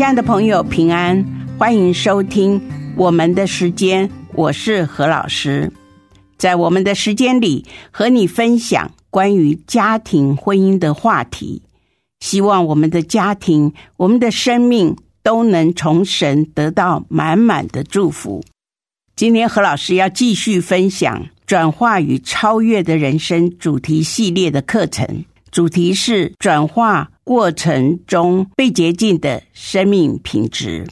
[0.00, 1.22] 亲爱的朋友，平安，
[1.58, 2.58] 欢迎收听
[2.96, 5.70] 我们的时间，我是何老师。
[6.38, 11.60] 在我们的时间里，和你分享关于家庭婚姻的话题。
[12.20, 18.42] 希望我们的家庭，我们的生命都能从神得到满满的祝福。
[19.14, 30.86] 今天何老师要继续分享转化与超越的人生主题系列的课程，主题是转化过程中被洁净的生命品质。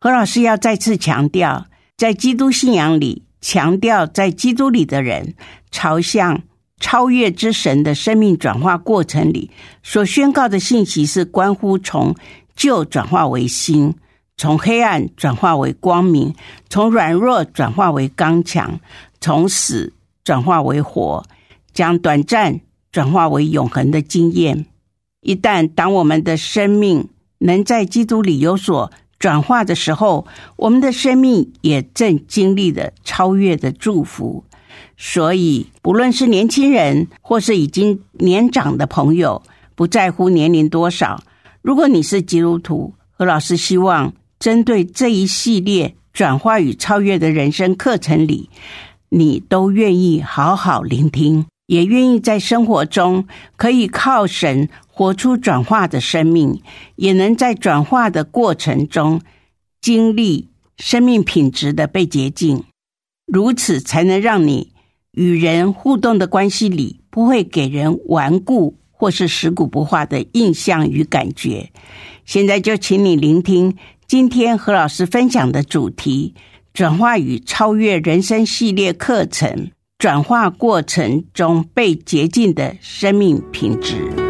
[0.00, 3.24] 何老师要再次强调，在基督信仰里。
[3.40, 5.36] 强调在基督里的人
[5.70, 6.42] 朝向
[6.80, 9.48] 超越之神的生命转化过程里
[9.84, 12.16] 所宣告的信息，是关乎从
[12.56, 13.94] 旧转化为新，
[14.36, 16.34] 从黑暗转化为光明，
[16.68, 18.80] 从软弱转化为刚强，
[19.20, 21.24] 从死转化为活，
[21.72, 22.58] 将短暂
[22.92, 24.66] 转化为永恒的经验。
[25.20, 27.08] 一旦当我们的生命
[27.38, 28.90] 能在基督里有所。
[29.18, 34.44] 转化的时候，我们的生命也正经历着超越的祝福。
[34.96, 39.42] 所以，不论是年轻人或是已经年长的朋友，
[39.74, 41.20] 不在乎年龄多少，
[41.62, 48.48] 如果你是基督徒，何老师希望针对这一系列转化与超越的人生课程里，
[49.08, 54.68] 你都愿意好好聆听，也愿意在生活中可以靠神。
[54.90, 56.60] 活出转化的生命，
[56.96, 59.20] 也能在转化的过程中
[59.80, 62.64] 经历生命品质的被洁净，
[63.24, 64.72] 如此才能让你
[65.12, 71.70] 与人互动的关系里不会给人顽固或是食古不化的印象与感觉。
[72.24, 73.76] 现在就请你聆听
[74.08, 76.34] 今天何老师分享的主题：
[76.74, 84.27] 转化与超越人生系列课程，转化过程中被洁净的生命品质。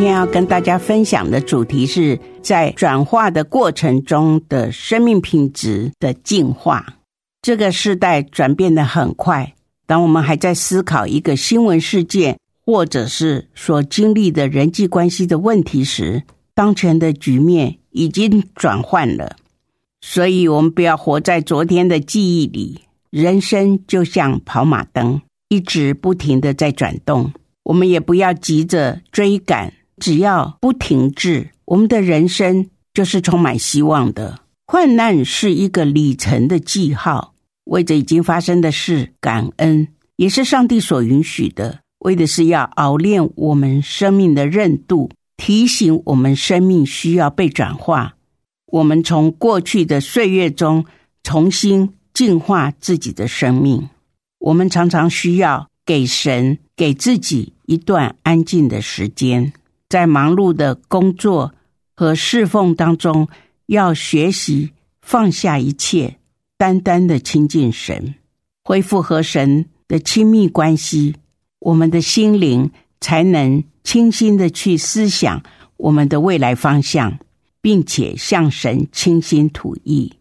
[0.00, 6.96] 今天要跟大家分享的主题是在转化的过程中的生命品质的进化。
[7.42, 9.52] 这个时代转变的很快，
[9.86, 16.22] 当我们还在思考一个新闻事件，或者是所经历的人际关系的问题时，
[16.54, 19.36] 当前的局面已经转换了。
[20.00, 22.80] 所以，我们不要活在昨天的记忆里。
[23.10, 27.30] 人生就像跑马灯，一直不停的在转动。
[27.64, 34.40] 我们也不要急着追赶，只要不停滞，我们的人生就是充满希望的。
[34.66, 37.34] 困难是一个里程的记号，
[37.64, 48.16] 为着已经发生的事感恩，也是上帝所允许的，为的是要熬练我们生命的韧度，提醒我们生命需要被转化。
[48.66, 50.84] 我们从过去的岁月中
[51.22, 53.88] 重新净化自己的生命，
[54.38, 55.68] 我们常常需要。
[55.86, 59.52] 给神，给自己一段安静的时间，
[59.90, 61.52] 在忙碌的工作
[61.94, 63.28] 和侍奉当中，
[63.66, 64.70] 要学习
[65.02, 66.16] 放下一切，
[66.56, 68.14] 单单的亲近神，
[68.64, 71.16] 恢复和神的亲密关系，
[71.58, 72.70] 我们的心灵
[73.00, 75.42] 才能清新的去思想
[75.76, 77.18] 我们的未来方向，
[77.60, 80.12] 并且向神倾心吐意。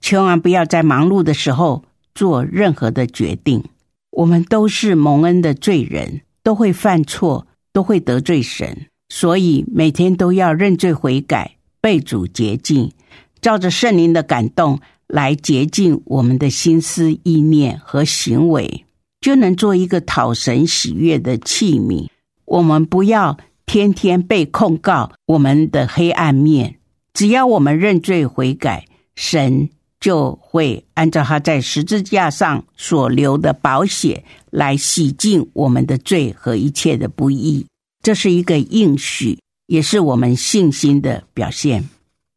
[0.00, 3.64] 千万不要在忙碌的时候做任何的决定。
[4.10, 12.92] 我们都是蒙恩的罪人，都会犯错，都会得罪神，所以每天都要认罪悔改，被主洁净，
[13.40, 18.84] 照着圣灵的感动来洁净我们的心思意念和行为，
[19.20, 22.08] 就能做一个讨神喜悦的器皿。
[22.44, 26.76] 我们不要天天被控告我们的黑暗面，
[27.14, 29.68] 只要我们认罪悔改，神。
[29.98, 37.66] 就会按照他在十字架上所流的宝血来洗净我们的罪和一切的不义，
[38.06, 41.88] 这是一个应许，也是我们信心的表现。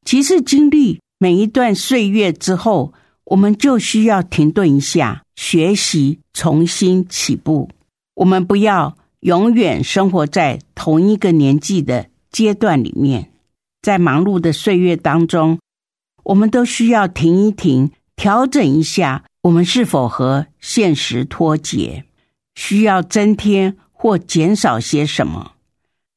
[0.04, 2.92] 其实经历每一段岁月之后，
[3.24, 7.70] 我们就需要停顿一下，学习重新起步。
[8.16, 13.30] 我们不要永远生活在同一个年纪的阶段里面，
[13.84, 15.60] 在忙碌的岁月当中，
[16.24, 22.06] 我们都需要停一停，调整一下，我们是否和现实脱节？
[22.56, 25.52] 需要增添或减少些什么？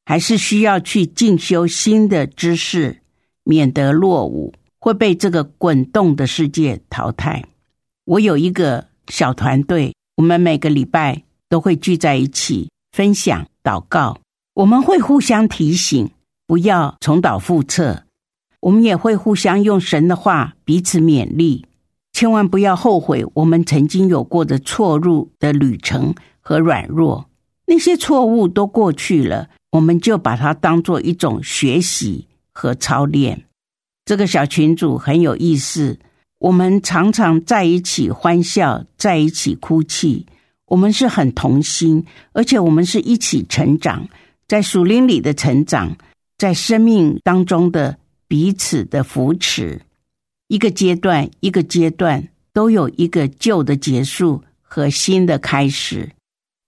[0.05, 3.01] 还是需要去进修新的知识，
[3.43, 7.43] 免得落伍，会被这个滚动的世界淘汰？
[8.05, 12.69] 我有一个小团队，我们每个礼拜都会聚在一起。
[12.91, 14.19] 分享祷告，
[14.53, 16.11] 我们会互相提醒，
[16.45, 18.03] 不要重蹈覆辙。
[18.59, 21.65] 我们也会互相用神的话彼此勉励，
[22.11, 27.27] 千万不要后悔我们曾经有过的错入的旅程和软弱。
[27.73, 33.45] 那些错误都过去了，我们就把它当做一种学习和操练。
[34.05, 35.97] 这个小群组很有意思，
[36.37, 40.27] 我们常常在一起欢笑，在一起哭泣。
[40.67, 44.07] 我们是很同心，而且我们是一起成长，
[44.47, 45.97] 在树林里的成长，
[46.37, 47.97] 在生命当中的
[48.27, 49.81] 彼此的扶持，
[50.47, 56.11] 一个阶段一个阶段都有一个旧的结束和新的开始。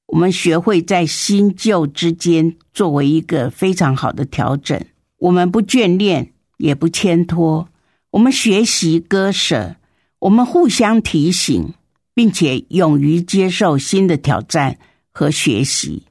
[0.08, 4.80] 我们学会在新旧之间作为一个非常好的调整。
[5.18, 7.70] 我们不眷恋，也不牵拖，
[8.12, 9.76] 我们学习割舍，
[10.20, 11.74] 我们互相提醒。
[12.16, 14.80] 并且勇于接受新的挑战
[15.12, 16.04] 和学习，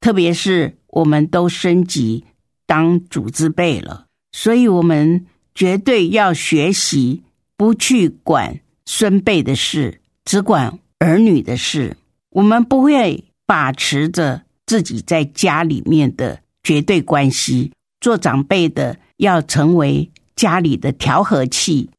[0.00, 2.24] 特别是我们都升级
[2.66, 7.24] 当主字辈了，所以我们绝对要学习
[7.58, 11.98] 不去管孙辈的事，只管儿女的事。
[12.34, 21.90] 我们不会把持着自己在家里面的绝对关系，做长辈的要成为家里的调和器，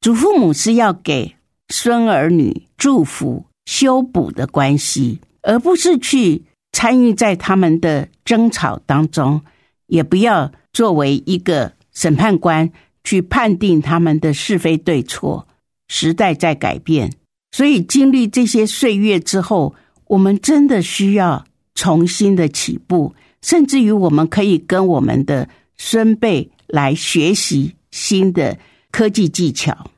[0.00, 1.36] 祖父母是要给。
[1.72, 6.42] 孙儿女祝福修补的关系，而不是去
[6.72, 9.40] 参与在他们的争吵当中，
[9.86, 12.72] 也不要作为一个审判官
[13.04, 15.46] 去判定他们的是非对错。
[15.86, 17.12] 时代在改变，
[17.52, 19.74] 所以经历这些岁月之后，
[20.06, 21.44] 我们真的需要
[21.74, 28.58] 重新的起步，甚至于我们可以跟我们的孙辈来学习新的
[28.90, 29.90] 科技技巧。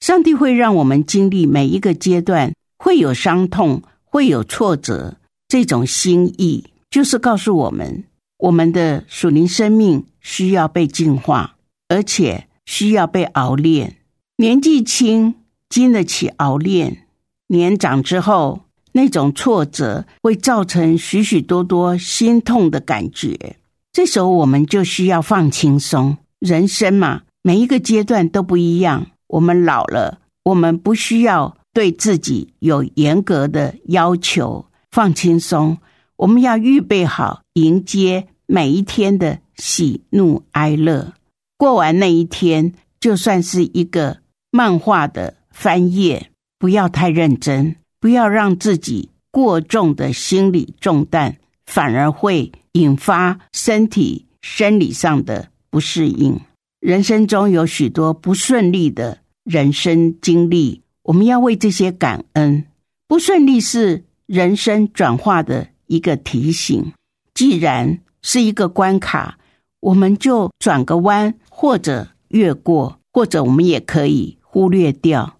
[0.00, 5.16] 上帝会让我们经历每一个阶段，会有伤痛，会有挫折。
[5.48, 8.04] 这种心意就是告诉我们，
[8.38, 11.56] 我们的属灵生命需要被净化，
[11.88, 13.96] 而且需要被熬炼。
[14.36, 15.34] 年纪轻
[15.68, 17.06] 经得起熬炼，
[17.48, 18.60] 年长之后，
[18.92, 23.56] 那种挫折会造成许许多多心痛的感觉。
[23.92, 26.16] 这时候，我们就需要放轻松。
[26.38, 29.06] 人生嘛，每一个阶段都不一样。
[29.28, 35.78] 我们老了，我们不需要对自己有严格的要求，放轻松。
[36.16, 41.14] 我们要预备好迎接每一天的喜怒哀乐。
[41.58, 44.18] 过完那一天，就算是一个
[44.50, 56.38] 漫画的翻页，不要太认真，不要让自己过重的心理重担，反而会引发身体生理上的不适应。
[56.78, 62.66] 人生中有许多不顺利的人生经历，我们要为这些感恩。
[63.08, 66.92] 不顺利是人生转化的一个提醒。
[67.32, 69.38] 既然是一个关卡，
[69.80, 75.35] 我们就转个弯，或者越过，或者我们也可以忽略掉。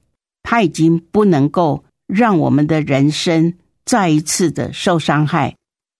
[0.48, 5.56] 它已经不能够让我们的人生再一次的受伤害，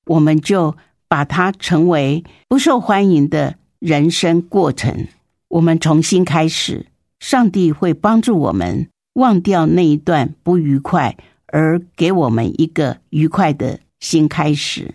[0.07, 0.77] 我们就
[1.09, 5.09] 把它成为不受欢迎的人生过程。
[5.49, 6.87] 我们重新开始，
[7.19, 14.95] 上帝会帮助我们忘掉那一段不愉快，而给我们一个愉快的新开始。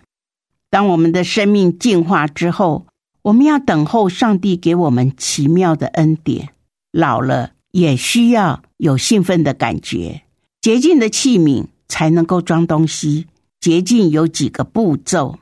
[0.70, 2.86] 当我们的生命进化之后，
[3.20, 6.48] 我们要等候上帝给我们奇妙的恩典。
[6.90, 10.22] 老了也需要有兴奋的感觉。
[10.60, 13.26] 洁净的器皿才能够装东西。
[13.58, 15.38] 洁净有几个步骤：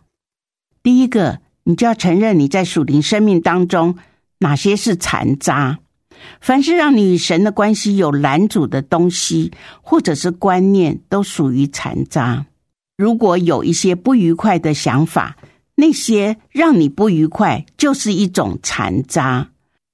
[0.82, 3.96] 第一个，你就要承认你在属灵生命当中。
[4.38, 5.80] 哪些是残渣？
[6.40, 12.46] 凡是让你与神的关系有拦阻的东西，或者是观念，都属于残渣。
[12.96, 15.36] 如果有一些不愉快的想法，
[15.76, 19.48] 那些让你不愉快，就是一种残渣；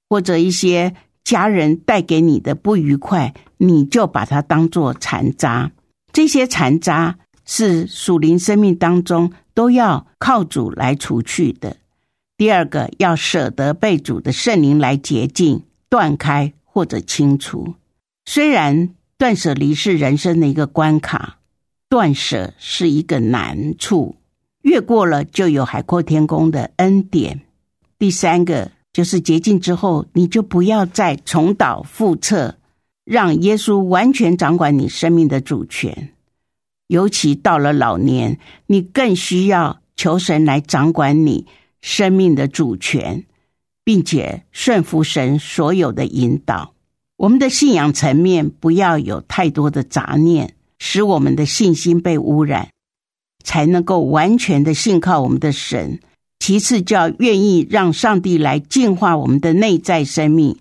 [0.09, 0.93] 或者一些
[1.27, 5.73] 家人带给你的不愉快，你就把它当做残渣。
[6.13, 11.75] 这些残渣是属灵生命当中都要靠主来除去的。
[12.37, 17.75] 第二个要舍得被主的圣灵来洁净、断开或者清除。
[18.23, 21.39] 虽然断舍离是人生的一个关卡，
[21.89, 24.15] 断舍是一个难处。
[24.61, 27.41] 越过了就有海阔天空的恩典。
[27.99, 32.55] 第三个就是洁净之后，你就不要再重蹈覆辙，
[33.05, 36.09] 让耶稣完全掌管你生命的主权。
[36.87, 41.45] 尤其到了老年，你更需要求神来掌管你
[41.79, 43.25] 生命的主权，
[43.83, 46.73] 并且顺服神所有的引导。
[47.17, 52.69] 我们的信仰层面不要有太多的杂念，使我们的信心被污染，
[53.43, 55.99] 才能够完全的信靠我们的神。
[56.47, 60.55] 其次，就要愿意让上帝来净化我们的内在生命，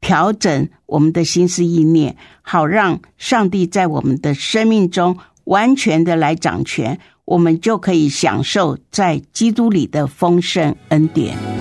[0.00, 5.16] 调整我们的心思意念，好让上帝在我们的生命中。
[5.44, 11.57] 完全的来掌权，我们就可以享受在基督里的丰盛恩典。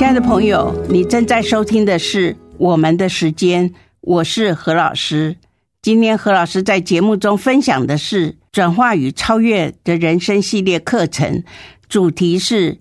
[0.00, 3.74] 亲爱的朋友，你正在收听的是我们的时间。
[4.00, 5.36] 我是何老师，
[5.82, 11.44] 今天何老师在节目中分享的是转化与超越的人生系列课程，
[11.86, 12.78] 主题是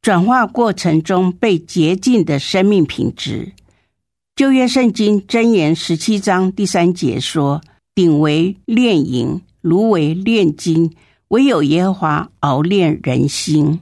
[0.00, 3.52] 转化过程中被洁净的生命品质。
[4.34, 7.60] 旧约圣经箴言十七章第三节说
[7.94, 10.96] ：“鼎为炼银，炉为炼金，
[11.28, 13.78] 唯有耶和华熬炼人心。”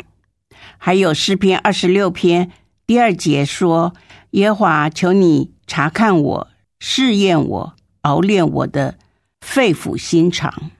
[0.82, 2.50] 还有诗篇二十六篇
[2.90, 3.94] 第二节说
[4.35, 6.49] ：“耶和华，求你查看我。”
[6.80, 8.97] 试验我，熬炼我的
[9.40, 10.73] 肺腑心肠。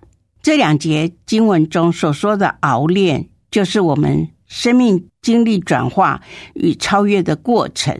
[0.43, 6.21] 这两节经文中所说的熬炼，就是我们生命经历转化
[6.55, 7.97] 与超越的过程。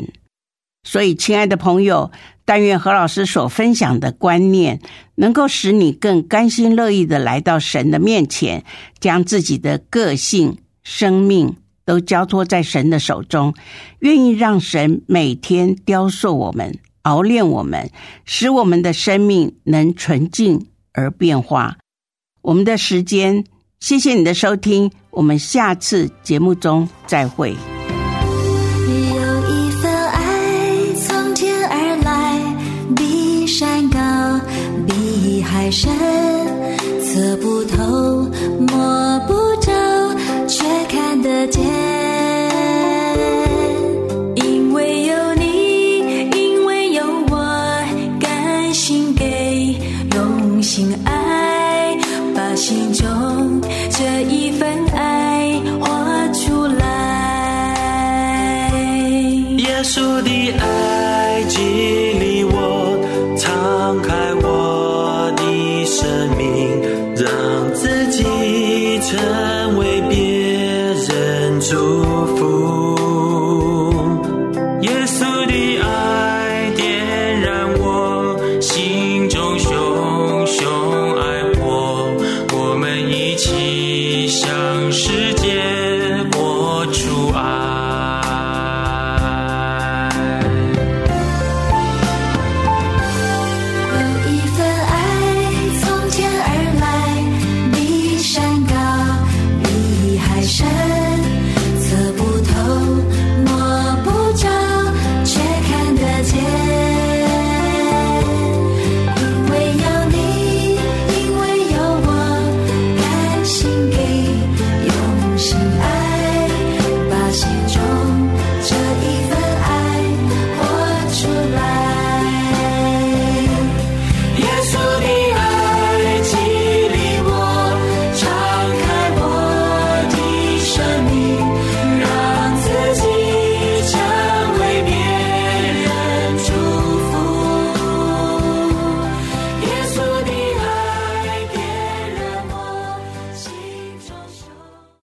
[0.83, 2.11] 所以，亲爱的朋友，
[2.45, 4.81] 但愿何老师所分享的观念，
[5.15, 8.65] 能够使你更甘心乐意的来到神的面前，
[8.99, 11.55] 将自己的个性、生命
[11.91, 13.53] 都交托在神的手中，
[13.99, 16.79] 愿意让神每天雕塑我们。
[17.03, 17.91] 熬炼我们，
[18.25, 21.79] 使我们的生命能纯净而变化。
[22.43, 23.45] 我们的时间，
[23.81, 27.51] 谢谢你的收听，我们下次节目中再会。
[27.51, 27.57] 有
[29.49, 33.99] 一份爱从天而来，比山高，
[34.87, 35.91] 比海深，
[37.03, 38.31] 测不透，
[38.69, 39.50] 摸不，
[41.31, 41.63] 时间
[44.35, 45.99] 因为有你
[46.37, 47.37] 因为有我
[48.19, 49.77] 甘心给
[50.17, 51.97] 用心爱
[52.35, 53.61] 把心中
[53.91, 56.83] 这一份爱画出来。
[59.59, 61.61] 耶稣的爱激
[62.19, 62.99] 励我
[63.39, 66.45] 敞开我的生命
[67.15, 68.25] 让自己
[68.99, 69.40] 成
[71.71, 72.10] 主。